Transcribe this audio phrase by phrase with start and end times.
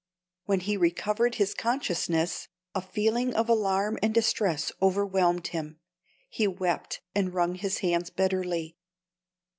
[0.45, 5.77] When he recovered his consciousness, a feeling of alarm and distress overwhelmed him.
[6.27, 8.77] He wept, and wrung his hands bitterly.